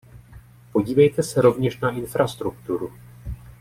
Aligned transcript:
Podívejte 0.71 1.23
se 1.23 1.41
rovněž 1.41 1.79
na 1.79 1.89
infrastrukturu. 1.91 2.93